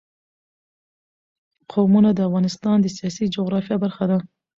[1.71, 4.17] قومونه د افغانستان د سیاسي جغرافیه برخه ده.